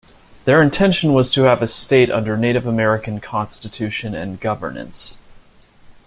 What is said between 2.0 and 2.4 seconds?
under